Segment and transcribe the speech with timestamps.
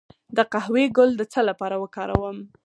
[0.35, 2.37] د قهوې ګل د څه لپاره وکاروم؟